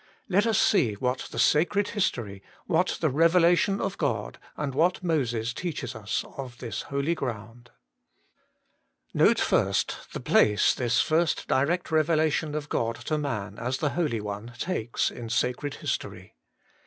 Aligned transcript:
Let 0.27 0.47
us 0.47 0.57
see 0.59 0.93
what 0.95 1.27
the 1.29 1.37
sacred 1.37 1.89
history, 1.89 2.41
what 2.65 2.97
the 3.01 3.09
revelation 3.11 3.79
of 3.79 3.99
God, 3.99 4.39
and 4.57 4.73
what 4.73 5.03
Moses 5.03 5.53
teaches 5.53 5.93
us 5.93 6.25
of 6.37 6.57
this 6.57 6.81
holy 6.81 7.13
ground. 7.13 7.69
1. 9.13 9.23
Note 9.27 9.95
the 10.13 10.19
place 10.19 10.73
this 10.73 10.99
first 11.01 11.47
direct 11.47 11.91
revelation 11.91 12.55
of 12.55 12.67
God 12.67 12.95
to 13.05 13.19
man 13.19 13.59
as 13.59 13.77
the 13.77 13.89
Holy 13.91 14.21
One 14.21 14.53
takes 14.57 15.11
in 15.11 15.29
sacred 15.29 15.75
history. 15.75 16.33